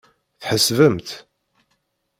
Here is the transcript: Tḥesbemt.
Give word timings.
Tḥesbemt. 0.41 1.09